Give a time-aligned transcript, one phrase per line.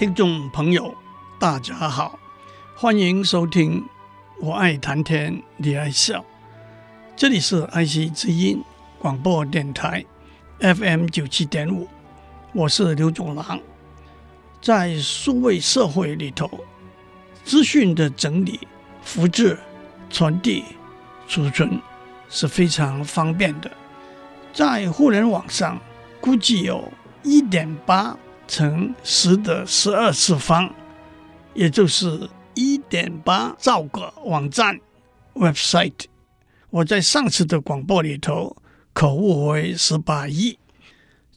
[0.00, 0.94] 听众朋友，
[1.38, 2.18] 大家好，
[2.74, 3.82] 欢迎收听
[4.40, 6.20] 《我爱谈天，你爱笑》。
[7.14, 8.64] 这里是爱惜之音
[8.98, 10.02] 广播电台
[10.60, 11.86] FM 九七点五，
[12.54, 13.60] 我是刘炯朗。
[14.62, 16.48] 在数位社会里头，
[17.44, 18.58] 资讯的整理、
[19.02, 19.58] 复制、
[20.08, 20.64] 传递、
[21.28, 21.78] 储存
[22.30, 23.70] 是非常方便的。
[24.54, 25.78] 在互联网上，
[26.22, 26.90] 估计有
[27.22, 28.16] 一点八。
[28.50, 30.74] 乘十的十二次方，
[31.54, 34.80] 也就是一点八兆个网站
[35.34, 36.06] （website）。
[36.70, 38.56] 我在上次的广播里头
[38.92, 40.58] 口误为十八亿。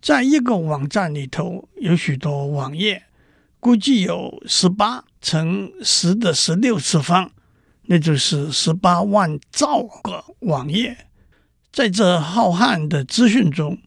[0.02, 3.03] 在一个网站里头有许多网页，
[3.59, 7.30] 估计有十八乘十的十六次方，
[7.84, 10.97] 那就是十八万兆个网页。
[11.72, 13.78] 在这浩瀚的资讯中，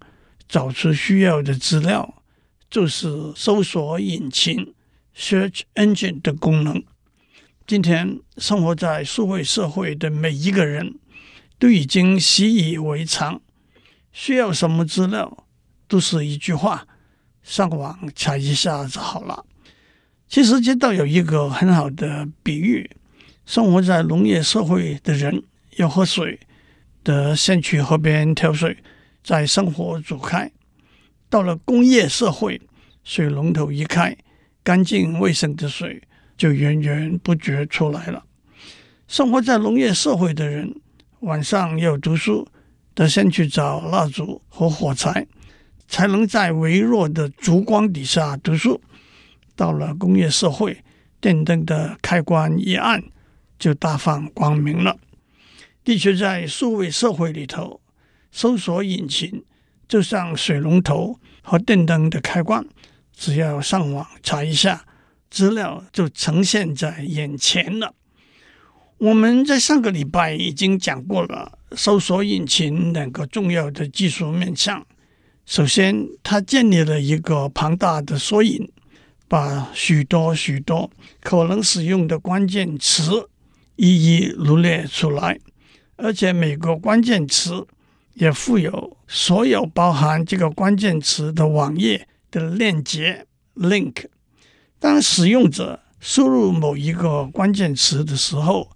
[0.49, 2.23] 找出需要的资料。
[2.71, 4.75] 就是搜索引擎
[5.17, 6.83] （search engine） 的功能。
[7.67, 10.99] 今天生活在数位社会的每一个人
[11.59, 13.41] 都已经习以为常，
[14.13, 15.45] 需要什么资料
[15.89, 16.87] 都是一句话：
[17.43, 19.45] 上网查一下就好了。
[20.29, 22.91] 其实这倒有一个很好的比喻：
[23.45, 25.43] 生活在农业社会的人
[25.77, 26.41] 要喝水，
[27.03, 28.77] 得先去河边挑水，
[29.23, 30.51] 再生火煮开。
[31.29, 32.61] 到了工业社会，
[33.03, 34.17] 水龙头一开，
[34.63, 36.03] 干净卫生的水
[36.37, 38.25] 就源源不绝出来了。
[39.09, 40.75] 生活在农业社会的人，
[41.21, 42.47] 晚上要读书，
[42.95, 45.27] 得先去找蜡烛和火柴，
[45.89, 48.81] 才能在微弱的烛光底下读书。
[49.55, 50.85] 到了工业社会，
[51.21, 53.03] 电灯的开关一按，
[53.59, 54.97] 就大放光明了。
[55.83, 57.81] 的确，在数位社会里头，
[58.31, 59.45] 搜索引擎。
[59.89, 62.67] 就像水龙头和电灯的开关，
[63.15, 64.85] 只要上网查一下，
[65.31, 67.95] 资料就呈现在眼前了。
[68.99, 74.85] 我们在上个礼拜已经讲过了搜索引擎两个重要的技术面向。
[75.45, 78.69] 首先，它建立了一个庞大的索引，
[79.29, 83.29] 把许多许多可能使用的关键词
[83.77, 85.39] 一一罗列出来，
[85.97, 87.65] 而且每个关键词。
[88.17, 94.07] 也附有所有包含这个关键词的网页的链接 （link）。
[94.79, 98.71] 当使用者输入某一个关键词的时候，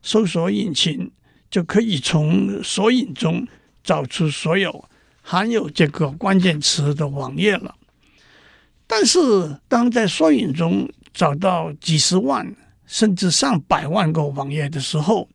[0.00, 1.10] 搜索引擎
[1.50, 3.46] 就可以从索引中
[3.82, 4.84] 找出所有
[5.22, 7.74] 含有这个关键词的网页了。
[8.86, 12.54] 但是，当在索引中找到几十万
[12.86, 15.28] 甚至上百万个网页的时候，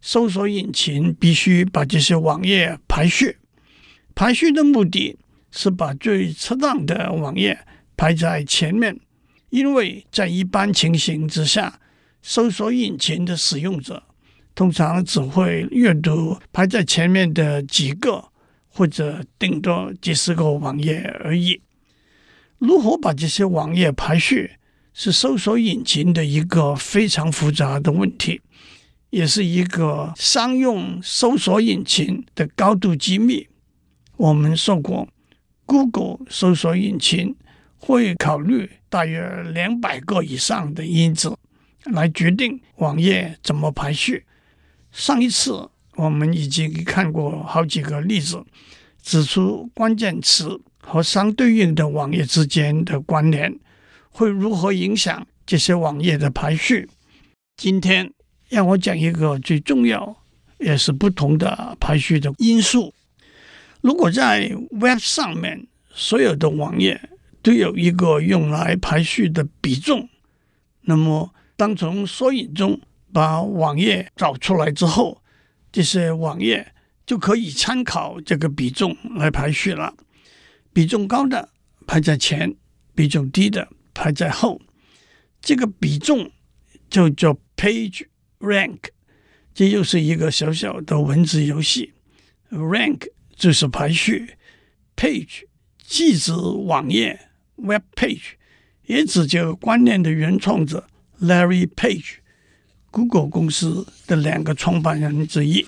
[0.00, 3.36] 搜索引擎必须把这些网页排序，
[4.14, 5.18] 排序的目的
[5.50, 7.58] 是把最恰当的网页
[7.96, 8.98] 排在前面，
[9.50, 11.80] 因为在一般情形之下，
[12.22, 14.02] 搜索引擎的使用者
[14.54, 18.24] 通常只会阅读排在前面的几个
[18.68, 21.60] 或者顶多几十个网页而已。
[22.58, 24.52] 如何把这些网页排序，
[24.92, 28.40] 是搜索引擎的一个非常复杂的问题。
[29.10, 33.48] 也是一个商用搜索引擎的高度机密。
[34.16, 35.08] 我们说过
[35.64, 37.34] ，Google 搜索引擎
[37.78, 41.34] 会考虑大约两百个以上的因子
[41.84, 44.26] 来决定网页怎么排序。
[44.92, 48.44] 上一次我们已经看过好几个例子，
[49.02, 53.58] 指出关键词和相对应的网页之间的关联
[54.10, 56.90] 会如何影响这些网页的排序。
[57.56, 58.12] 今天。
[58.48, 60.22] 让我讲一个最重要
[60.58, 62.94] 也是不同的排序的因素。
[63.80, 67.10] 如果在 Web 上面所有的网页
[67.42, 70.08] 都有一个用来排序的比重，
[70.82, 72.80] 那么当从索引中
[73.12, 75.22] 把网页找出来之后，
[75.70, 76.72] 这些网页
[77.06, 79.94] 就可以参考这个比重来排序了。
[80.72, 81.48] 比重高的
[81.86, 82.54] 排在前，
[82.94, 84.60] 比重低的排在后。
[85.40, 86.30] 这个比重
[86.90, 88.06] 就叫 Page。
[88.40, 88.78] Rank，
[89.54, 91.92] 这又是一个小小的文字游戏。
[92.50, 94.34] Rank 就是排序
[94.96, 95.44] ，Page
[95.82, 98.34] 既指网页，Web Page，
[98.86, 100.86] 也指这个观念的原创者
[101.20, 105.66] Larry Page，Google 公司的两个创办人之一。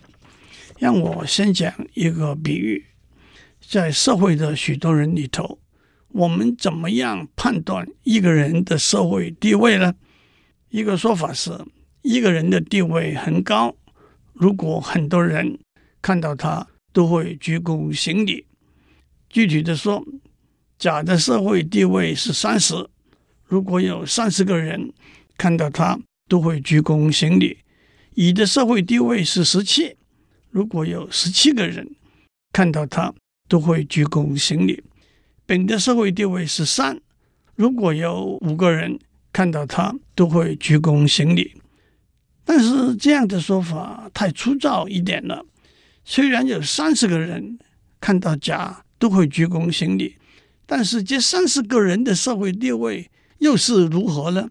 [0.78, 2.86] 让我先讲一个比喻，
[3.60, 5.58] 在社会的许多人里头，
[6.08, 9.94] 我们怎么样判断一个人的社会地位呢？
[10.70, 11.50] 一个说法是，
[12.02, 13.76] 一个人的地位很高，
[14.32, 15.58] 如果很多人
[16.00, 18.46] 看到他都会鞠躬行礼。
[19.28, 20.02] 具体的说，
[20.78, 22.88] 甲的社会地位是三十，
[23.44, 24.92] 如果有三十个人
[25.36, 27.58] 看到他都会鞠躬行礼；
[28.14, 29.96] 乙的社会地位是十七，
[30.48, 31.94] 如果有十七个人
[32.50, 33.12] 看到他
[33.46, 34.82] 都会鞠躬行礼；
[35.44, 36.98] 丙的社会地位是三，
[37.56, 38.98] 如果有五个人
[39.32, 41.59] 看到他都会鞠躬行礼。
[42.50, 45.46] 但是这样的说法太粗糙一点了。
[46.04, 47.56] 虽然有三十个人
[48.00, 50.16] 看到甲都会鞠躬行礼。
[50.66, 53.08] 但是这三十个人的社会地位
[53.38, 54.48] 又是如何呢？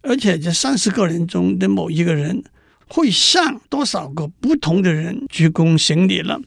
[0.00, 2.42] 而且这三十个人中的某一个人
[2.86, 6.40] 会向多少个不同的人鞠躬行礼了？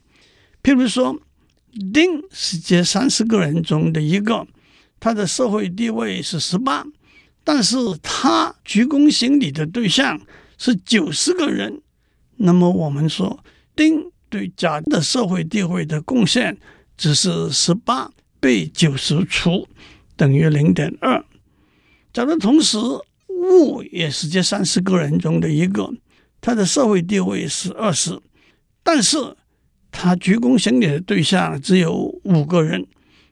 [0.64, 1.16] 譬如说，
[1.94, 4.44] 丁是这三十个人中的一个，
[4.98, 6.84] 他的社会地位是十八，
[7.44, 10.20] 但是他鞠躬行礼的对象
[10.62, 11.82] 是九十个人。
[12.36, 13.42] 那么我们说，
[13.74, 16.56] 丁对甲的社会地位的贡献
[16.96, 18.10] 只是十八。
[18.42, 19.68] 被九十除
[20.16, 21.24] 等于零点二。
[22.12, 22.76] 假如同时
[23.28, 25.88] 戊也是这三十个人中的一个，
[26.40, 28.20] 他的社会地位是二十，
[28.82, 29.36] 但是
[29.92, 31.94] 他鞠躬行礼的对象只有
[32.24, 32.84] 五个人，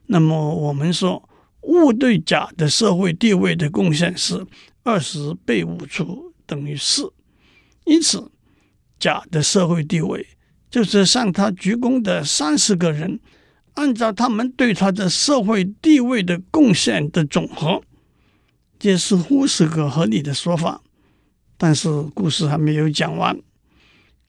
[0.05, 1.27] 那么我们说
[1.63, 4.47] 戊对甲的社会地位的贡献是
[4.83, 7.11] 二十被五除等于四。
[7.85, 8.31] 因此，
[8.99, 10.25] 甲的社会地位
[10.69, 13.19] 就是向他鞠躬的三十个人。
[13.75, 17.81] 按照他们对他的社会地位的贡献的总和，
[18.77, 20.81] 这似乎是个合理的说法。
[21.57, 23.39] 但是故事还没有讲完。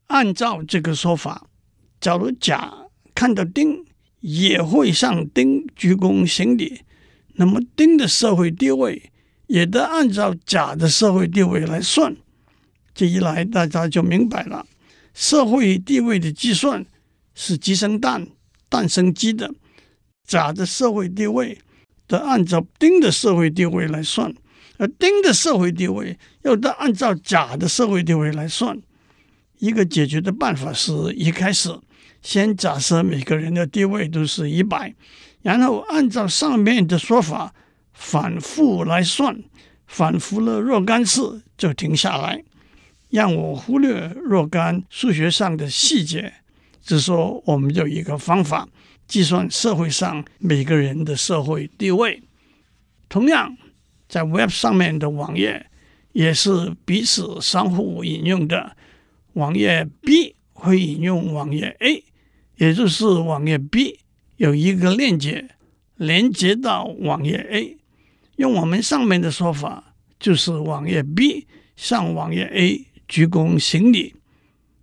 [0.06, 1.48] 按照这个说法，
[2.00, 2.72] 假如甲
[3.16, 3.84] 看到丁
[4.20, 6.82] 也会向丁鞠躬行礼，
[7.34, 9.10] 那么丁的社会地位
[9.48, 12.14] 也得按照甲的社会地位来算。
[12.94, 14.66] 这一来，大家就明白了，
[15.14, 16.84] 社会地位的计算
[17.34, 18.28] 是鸡生蛋。
[18.68, 19.52] 蛋生鸡的，
[20.26, 21.58] 甲的社会地位
[22.06, 24.34] 得按照丁的社会地位来算，
[24.78, 28.80] 而丁的社会地位又得按照甲的社会地位来算。
[29.58, 31.78] 一个解决的办法是一开始
[32.22, 34.94] 先假设每个人的地位都是一百，
[35.42, 37.52] 然后按照上面的说法
[37.92, 39.38] 反复来算，
[39.86, 42.42] 反复了若干次就停下来，
[43.12, 46.32] 让我忽略若干数学上的细节。
[46.82, 48.66] 只说我们有一个方法
[49.06, 52.20] 计算社会上每个人的社会地位。
[53.08, 53.56] 同样，
[54.08, 55.66] 在 Web 上面的网页
[56.12, 58.74] 也是彼此相互引用的。
[59.34, 62.02] 网页 B 会引用网页 A，
[62.56, 64.00] 也就是网页 B
[64.38, 65.50] 有一个链接
[65.96, 67.76] 连接到网页 A。
[68.36, 74.14] 用我们上面的说法，就是网页 B 向网页 A 鞠躬行礼。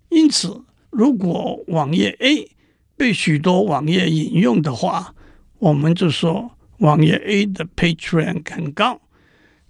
[0.09, 0.63] 因此。
[0.91, 2.49] 如果网页 A
[2.97, 5.13] 被许多网页引用的话，
[5.59, 8.99] 我们就说网页 A 的 PageRank 很高，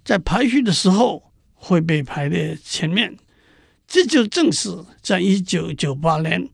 [0.02, 3.18] 在排序的时候会被排列前面。
[3.86, 4.70] 这就正是
[5.02, 6.48] 在一九九八年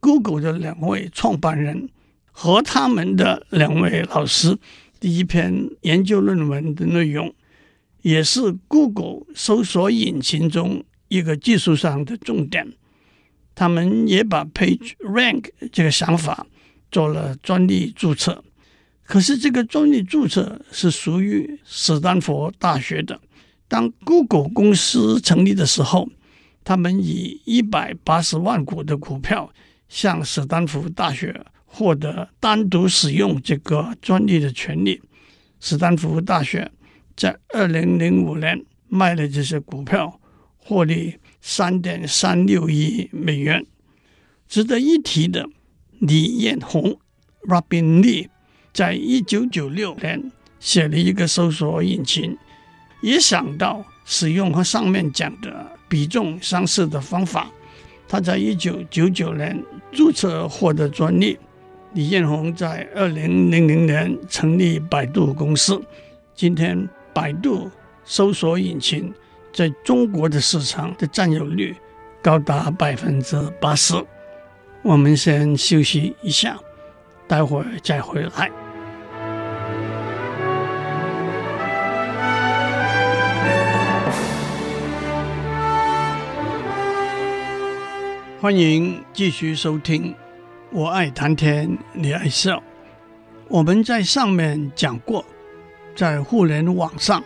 [0.00, 1.90] ，Google 的两位创办人
[2.32, 4.56] 和他们的两位老师
[4.98, 7.34] 第一篇研究论文的内容，
[8.00, 12.72] 也是 Google 搜索引擎中一个技术上的重点。
[13.54, 16.46] 他们也把 PageRank 这个想法
[16.90, 18.44] 做了专利注册，
[19.02, 23.18] 可是这个专利注册是属于史丹佛大学的。
[23.66, 26.08] 当 Google 公司成立的时候，
[26.62, 29.50] 他们以一百八十万股的股票
[29.88, 35.00] 向史丹福大学获得单独使用这个专利的权利。
[35.60, 36.70] 史丹福大学
[37.16, 40.20] 在二零零五年卖了这些股票，
[40.66, 41.18] 获利。
[41.48, 43.64] 三点三六亿美元。
[44.48, 45.48] 值得一提的，
[46.00, 46.98] 李彦宏
[47.42, 48.26] （Robin Li）
[48.72, 52.36] 在一九九六年写了一个搜索引擎，
[53.00, 57.48] 也想到使用和上面讲的比重相似的方法。
[58.08, 61.38] 他在一九九九年注册获得专利。
[61.92, 65.80] 李彦宏在二零零零年成立百度公司。
[66.34, 67.70] 今天，百度
[68.04, 69.14] 搜索引擎。
[69.56, 71.74] 在中国的市场的占有率
[72.22, 73.94] 高达百分之八十。
[74.82, 76.58] 我们先休息一下
[77.26, 78.50] 待会儿再回来。
[88.38, 90.14] 欢迎继续收听
[90.70, 92.62] 我爱谈天你爱笑。
[93.48, 95.24] 我们在上面讲过
[95.94, 97.24] 在互联网上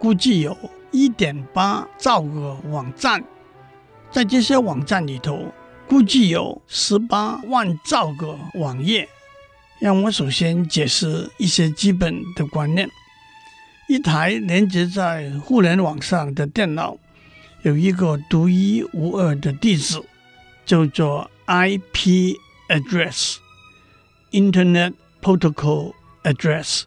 [0.00, 0.56] 估计有
[0.92, 3.24] 一点八兆个网站，
[4.10, 5.52] 在这些网站里头，
[5.88, 9.08] 估计有十八万兆个网页。
[9.80, 12.88] 让我首先解释一些基本的观念。
[13.88, 16.96] 一台连接在互联网上的电脑，
[17.62, 20.00] 有一个独一无二的地址。
[20.64, 22.36] 叫做 IP
[22.68, 26.84] address，Internet Protocol Address，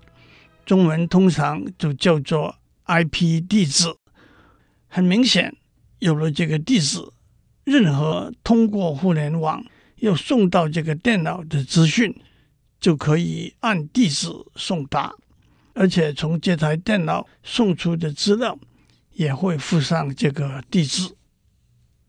[0.66, 3.86] 中文通常就叫做 IP 地址。
[4.88, 5.56] 很明显，
[6.00, 7.00] 有了这个地址，
[7.63, 9.63] 任何通过互联网
[9.98, 12.15] 要送到这个电脑的资讯，
[12.80, 15.13] 就可以按地址送达，
[15.74, 18.58] 而且从这台电脑送出的资料
[19.13, 21.15] 也会附上这个地址。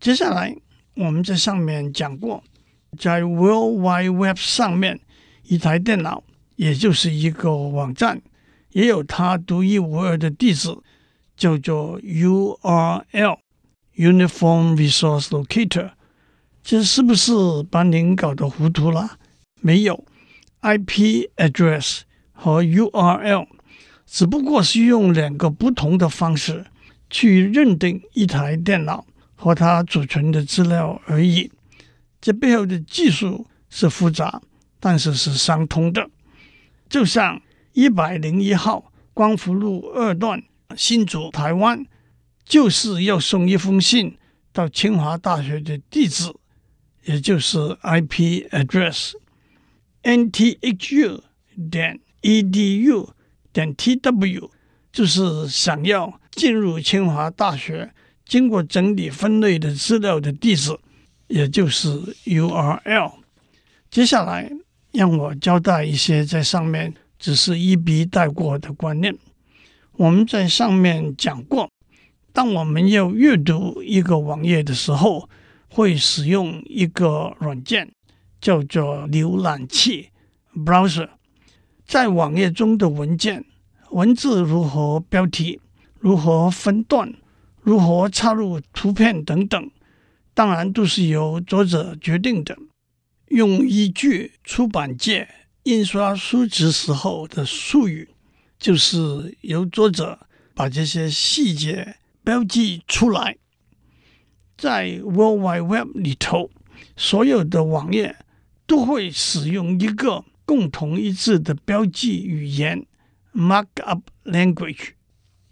[0.00, 0.56] 接下来。
[0.98, 2.42] 我们在上面讲过，
[2.98, 4.98] 在 World Wide Web 上面，
[5.42, 8.22] 一台电脑也就是一个网站，
[8.76, 10.76] 也有它独一无二的地址，
[11.34, 15.92] 叫做 URL（Uniform Resource Locator）。
[16.62, 17.32] 这是不是
[17.70, 19.16] 把您搞得糊涂了？
[19.62, 20.04] 没有
[20.60, 22.00] ，IP address
[22.32, 23.46] 和 URL
[24.04, 26.66] 只不过是用两个不同的方式
[27.08, 29.06] 去认定一台电脑。
[29.38, 31.50] 和它储存的资料而已，
[32.20, 34.42] 这背后的技术是复杂，
[34.80, 36.08] 但是是相通的。
[36.88, 37.40] 就像
[37.76, 40.42] 一百零一号光复路二段
[40.74, 41.84] 新竹台湾，
[42.42, 44.16] 就是要送一封信
[44.50, 46.32] 到清华大学的地址，
[47.04, 49.12] 也就是 IP address。
[50.02, 51.20] NTHU
[51.70, 53.10] 点 EDU
[53.52, 54.50] 点 TW
[54.90, 57.92] 就是想要进入清华大学。
[58.24, 60.74] 经过整理分类的资料的地址，
[61.26, 61.90] 也就是
[62.24, 63.12] URL。
[63.90, 64.50] 接下来，
[64.92, 69.16] 让我交代一些在上面只是一笔带过的观念。
[69.92, 71.70] 我们在上面讲过，
[72.32, 75.28] 当我们要阅读一个网页的时候，
[75.68, 77.90] 会使用一个软件，
[78.40, 80.10] 叫做浏览器
[80.54, 81.08] （browser）。
[81.84, 83.44] 在网页中的文件，
[83.90, 85.60] 文字如何标题，
[85.98, 87.14] 如何分段。
[87.62, 89.70] 如何插入图片等等，
[90.34, 92.56] 当然都是由作者决定的。
[93.26, 95.28] 用依据出版界
[95.66, 98.08] 印刷书籍时候的术语，
[98.56, 103.36] 就是由作者把这些细节标记出来。
[104.56, 106.52] 在 World Wide Web 里头，
[106.96, 108.14] 所有的网页
[108.64, 112.86] 都会使用一个共同一致的标记语言
[113.34, 114.90] （Markup Language），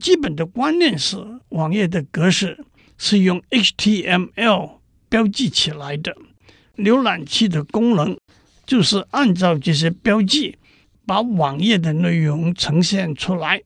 [0.00, 1.18] 基本的观念是，
[1.50, 2.64] 网页的格式
[3.00, 4.72] 是用 HTML
[5.08, 6.14] 标记起来的。
[6.76, 8.16] 浏览器的功能
[8.66, 10.58] 就是按照这些标记，
[11.06, 13.62] 把网页的内容呈现出来。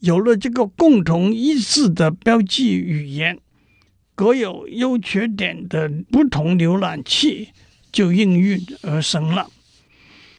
[0.00, 3.38] 有了这个共同一致的标记语言，
[4.14, 7.50] 各有优缺点的不同浏览器。
[7.90, 9.50] 就应运而生了。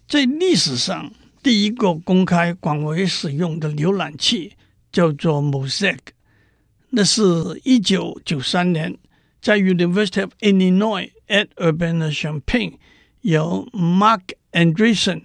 [0.07, 1.11] 在历史上，
[1.41, 4.53] 第一个公开广为使用的浏览器
[4.91, 5.97] 叫做 Mosaic，
[6.91, 7.21] 那是
[7.63, 8.97] 一九九三年
[9.39, 12.73] 在 University of Illinois at Urbana-Champaign
[13.21, 15.21] 由 Marc Andreessen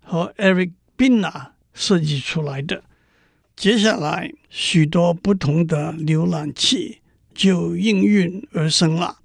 [0.00, 2.84] 和 Eric Bina 设计出来的。
[3.56, 7.00] 接下来，许多不同的浏览器
[7.34, 9.18] 就应运而生了。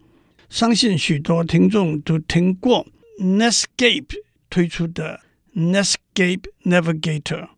[0.49, 2.87] 相信许多听众都听过
[3.19, 4.15] Netscape
[4.49, 5.21] 推出的
[5.55, 7.49] Netscape Navigator，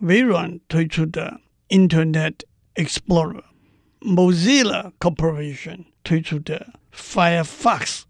[0.00, 1.40] 微软推出的
[1.70, 2.34] Internet
[2.74, 3.42] Explorer
[4.04, 8.02] Mozilla Corporation 推出的 Firefox。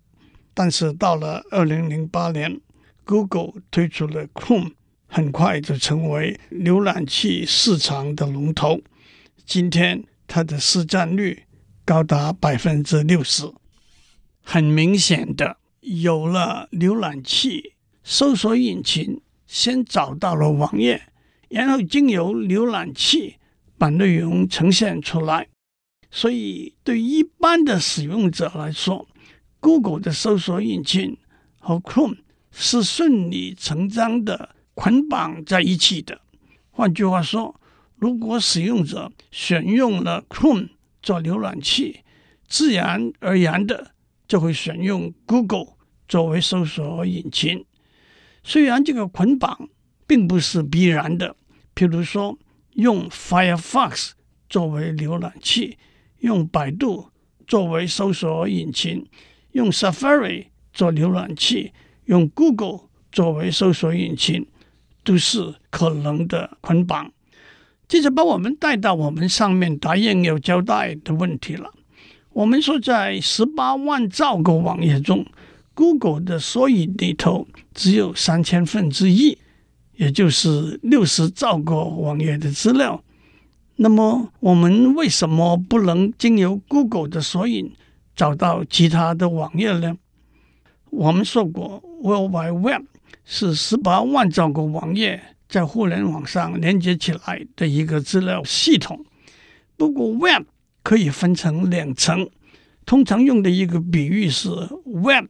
[0.53, 2.61] 但是到了二零零八年
[3.05, 4.73] ，Google 推出了 Chrome，
[5.07, 8.81] 很快就成为浏览器市场的龙头。
[9.47, 11.45] 今天它的市占率
[11.85, 13.51] 高达百分之六十。
[14.43, 21.03] 很明显的，有了浏览器，搜索引擎先找到了网页，
[21.49, 23.37] 然后经由浏览器
[23.77, 25.49] 把内容呈现出来。
[26.15, 29.09] 所以，对一般的使用者来说
[29.59, 31.17] ，Google 的搜索引擎
[31.59, 32.19] 和 Chrome
[32.53, 36.21] 是顺理成章的捆绑在一起的。
[36.71, 37.61] 换句话说，
[37.97, 40.69] 如果使用者选用了 Chrome
[41.03, 42.05] 做浏览器，
[42.47, 43.91] 自然而然的。
[44.27, 45.75] 就会选用 Google
[46.09, 47.67] 作为搜索引擎。
[48.43, 49.69] 虽然这个捆绑
[50.07, 51.37] 并不是必然的，
[51.75, 52.39] 譬如说，
[52.73, 54.13] 用 Firefox
[54.49, 55.77] 作为浏览器，
[56.25, 57.11] 用百度
[57.47, 59.07] 作为搜索引擎，
[59.53, 61.73] 用 Safari 做浏览器，
[62.07, 64.47] 用 Google 作为搜索引擎，
[65.05, 67.13] 都是可能的捆绑。
[67.87, 71.71] 这就把我们带到我们上面答应要交代的问题了。
[72.33, 75.27] 我们说，在十八万兆个网页中
[75.75, 79.37] ，Google 的索引里头只有三千分之一，
[79.97, 83.05] 也就是六十兆个网页的资料。
[83.77, 87.73] 那么，我们为什么不能经由 Google 的索引
[88.15, 89.97] 找到其他的网页呢？
[90.91, 92.85] 我们说过，World Wide Web
[93.25, 99.05] 是十八万兆个网页在互联网上连接起来的一个资料系统。
[99.77, 100.45] 不过，Web
[100.85, 102.31] 可以分成两层，
[102.87, 104.49] 通常用的一个比喻是
[104.85, 105.27] ，Web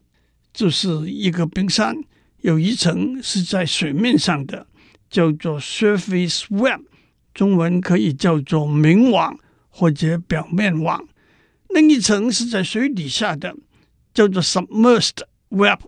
[0.53, 1.97] 就是一个冰山，
[2.43, 4.67] 有一层是在水面上的，
[5.09, 6.83] 叫做 Surface Web，
[7.35, 9.37] 中文可以叫做明网
[9.69, 11.01] 或者表面网；
[11.69, 13.55] 另一层是在水底下的，
[14.15, 15.81] 叫做 Submerged Web，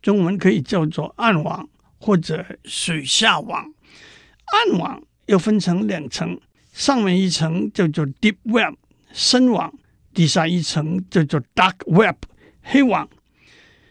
[0.00, 1.68] 中文可以叫做暗网
[1.98, 3.72] 或者水下网。
[4.46, 6.40] 暗网又分成两层，
[6.72, 8.74] 上面一层叫做 Deep Web。
[9.12, 9.74] 深网，
[10.14, 12.16] 底下一层叫做 Dark Web
[12.62, 13.08] 黑网。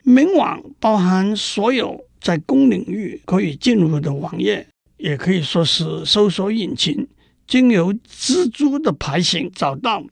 [0.04, 4.68] 明网包含所有在公领域可以进入的网页，
[5.02, 7.08] 也可以说是搜索引擎
[7.48, 10.04] 经由蜘蛛的爬行找到，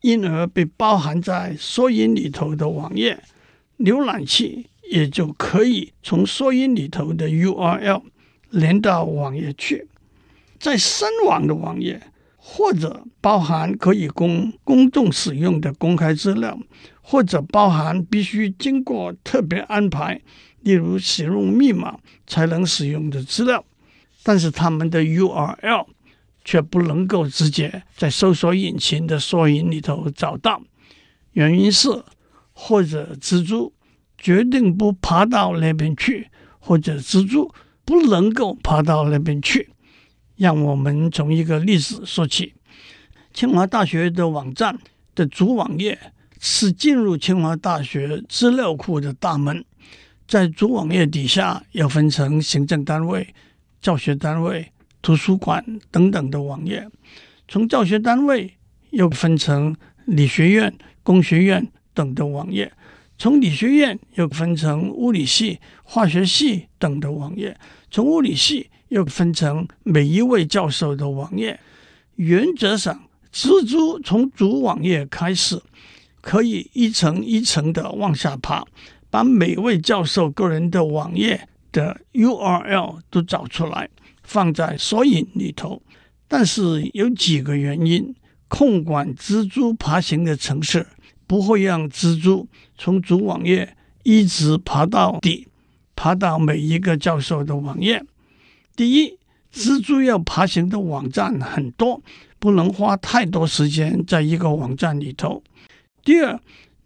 [0.00, 3.22] 因而被包含在索引里头的网页。
[3.78, 8.02] 浏览器也就可以从索引里头的 URL
[8.50, 9.86] 连到网页去。
[10.58, 12.02] 在深网的网页。
[12.50, 16.58] 或者包含可以供公众使用的公开资料，
[17.02, 20.18] 或者包含必须经过特别安排，
[20.62, 23.62] 例如使用密码才能使用的资料，
[24.28, 25.86] 但是他们的 URL
[26.44, 30.60] 却不能够直接在搜索引擎的索引里头找到。
[31.32, 31.88] 原因是，
[32.52, 33.72] 或者蜘蛛
[34.18, 37.50] 决定不爬到那边去，或者蜘蛛
[37.86, 39.70] 不能够爬到那边去。
[40.36, 42.52] 让我们从一个例子说起。
[43.32, 44.78] 清华大学的网站
[45.14, 45.98] 的主网页
[46.38, 49.64] 是进入清华大学资料库的大门，
[50.26, 53.34] 在主网页底下要分成行政单位、
[53.80, 56.88] 教学单位、图书馆等等的网页。
[57.46, 58.54] 从教学单位
[58.90, 62.72] 又分成理学院、工学院等的网页，
[63.16, 67.58] 从理学院又分成物理系、化学系等的网页，
[67.90, 68.70] 从物理系。
[68.88, 71.60] 又分成每一位教授的网页。
[72.16, 75.60] 原则上，蜘蛛从主网页开始，
[76.22, 78.64] 可以一层一层的往下爬，
[79.10, 83.88] 把每位教授个人的网页的 URL 都找出来，
[84.22, 85.82] 放在索引里头。
[86.26, 88.14] 但是有几个原因，
[88.48, 90.86] 控管蜘蛛爬行的城市
[91.26, 95.48] 不会让蜘蛛从主网页一直爬到底，
[95.96, 98.04] 爬到每一个教授的网页。
[98.76, 99.18] 第一，
[99.52, 102.02] 蜘蛛要爬行的网站很多，
[102.38, 105.42] 不能花太多时间在一个网站里头。
[106.04, 106.38] 第二，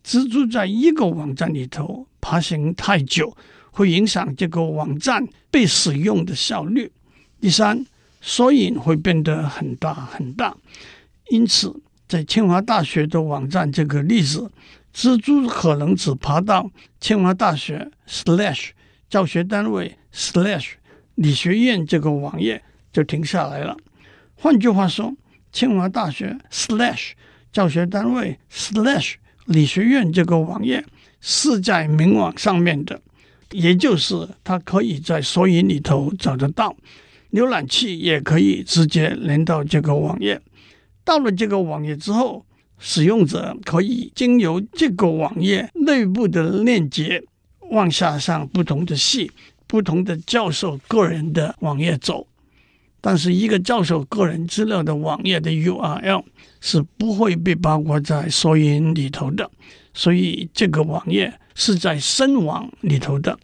[0.05, 3.37] 蜘蛛在一个网站里头爬行太久，
[3.73, 6.93] 会影响这个网站被使用的效率。
[7.41, 7.85] 第三，
[8.21, 10.57] 索引会变得很大很大。
[11.31, 11.75] 因此，
[12.07, 14.49] 在清华大学的网站这个例子，
[14.95, 18.69] 蜘蛛可能只爬到清华大学 slash
[19.11, 20.75] 教学单位 slash。
[21.17, 23.77] 理学院这个网页就停下来了。
[24.35, 25.15] 换句话说，
[25.53, 27.11] 清华大学 slash
[27.53, 30.83] 教学单位 slash 理学院这个网页
[31.21, 33.03] 是在明网上面的，
[33.53, 36.77] 也就是它可以在索引里头找得到，
[37.31, 40.41] 浏览器也可以直接连到这个网页。
[41.05, 42.45] 到了这个网页之后，
[42.79, 47.23] 使用者可以经由这个网页内部的链接
[47.71, 49.31] 往下上不同的系。
[49.65, 52.27] 不同的教授个人的网页走，
[53.01, 56.23] 但是一个教授个人资料的网页的 URL
[56.61, 59.51] 是不会被包括在索引里头的，
[59.95, 63.39] 所以这个网页是在深网里头的。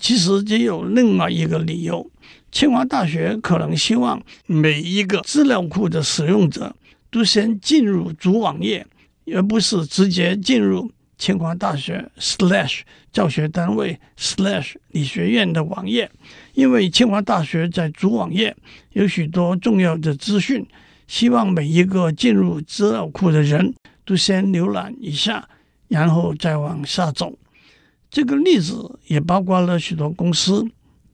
[0.00, 2.10] 其实也有另外一个理由，
[2.52, 6.74] 清华大学可能希望每一个资料库的使用者
[7.10, 8.86] 都先进入主网页，
[9.34, 10.90] 而不是直接进入。
[11.18, 16.08] 清华大学 slash 教学单位 slash 理学院的网页，
[16.54, 18.56] 因为清华大学在主网页
[18.92, 20.64] 有许多重要的资讯，
[21.08, 23.74] 希望每一个进入资料库的人
[24.04, 25.48] 都先浏览一下，
[25.88, 27.36] 然后再往下走。
[28.10, 30.66] 这个例子也包括了许多公司、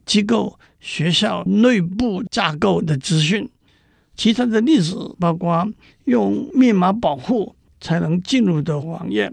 [0.06, 3.48] 机构、学校内部架构的资讯。
[4.16, 5.68] 其他的例子包括
[6.04, 9.32] 用密码保护才能进入的网页，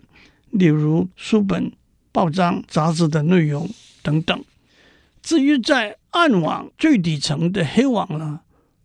[0.49, 1.71] 例如书本、
[2.11, 3.69] 报章、杂志的内容
[4.01, 4.43] 等等。
[5.21, 8.39] 至于在暗网最底层的黑网呢，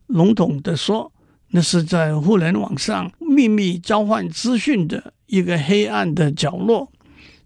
[0.06, 1.10] 笼统的说，
[1.48, 6.90] 那是在互联网上秘密交换资讯的一个黑暗的角落。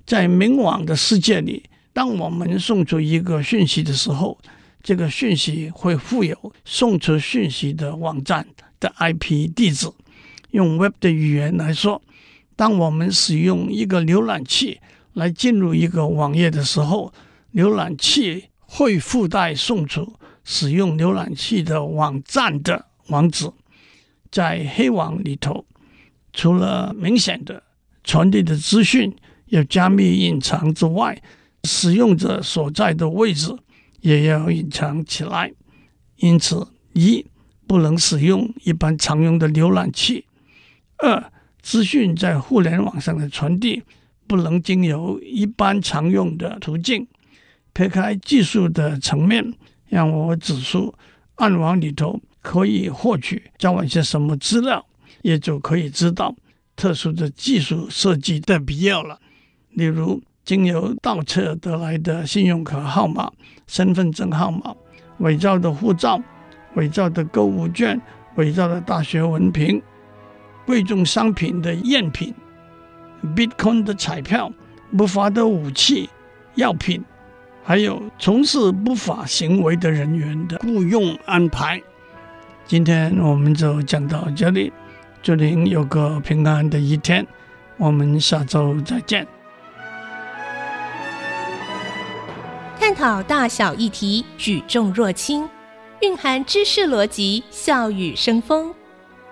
[0.06, 4.38] 在明网的世界里，当我们送出一个讯息的时候，
[4.84, 8.46] 这个讯息会附有送出讯息的网站
[8.78, 9.90] 的 IP 地址。
[10.52, 12.00] 用 Web 的语言来说，
[12.54, 14.78] 当我们使用一个浏览器
[15.14, 17.12] 来进入一个网页的时候，
[17.52, 20.12] 浏览器会附带送出
[20.44, 23.50] 使用浏览器的网站的网址。
[24.30, 25.64] 在黑网里头，
[26.32, 27.62] 除了明显的
[28.04, 29.14] 传递的资讯
[29.46, 31.20] 要加密隐藏之外，
[31.64, 33.54] 使用者所在的位置
[34.00, 35.52] 也要隐藏起来。
[36.16, 37.26] 因此，一
[37.66, 40.24] 不能使用一般常用的浏览器；
[40.98, 43.82] 二，资讯在互联网上的传递
[44.26, 47.06] 不能经由一般常用的途径。
[47.72, 49.54] 撇开技术的层面，
[49.88, 50.94] 让我指出
[51.36, 52.20] 暗网里头。
[52.42, 54.82] 可以获取交换些什么资料，
[55.22, 56.34] 也就可以知道
[56.76, 59.18] 特殊的技术设计的必要了。
[59.70, 63.30] 例如，经由盗窃得来的信用卡号码、
[63.66, 64.74] 身份证号码、
[65.18, 66.20] 伪造的护照、
[66.74, 68.00] 伪造的购物券、
[68.36, 69.80] 伪造的大学文凭、
[70.66, 72.34] 贵重商品的赝品、
[73.36, 74.52] Bitcoin 的彩票、
[74.96, 76.08] 不法的武器、
[76.54, 77.04] 药品，
[77.62, 81.80] 还有从事不法行为的人员的雇佣安排。
[82.66, 84.72] 今天我们就讲到这里，
[85.22, 87.26] 祝您有个平安的一天，
[87.76, 89.26] 我们下周再见。
[92.78, 95.46] 探讨大小议题，举重若轻，
[96.00, 98.74] 蕴含知识逻辑，笑语生风。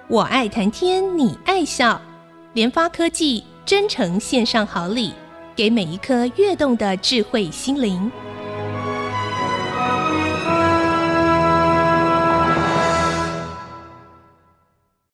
[0.09, 2.01] 我爱谈天，你爱笑。
[2.53, 5.14] 联发科技真诚献上好礼，
[5.57, 8.11] 给每一颗跃动的智慧心灵。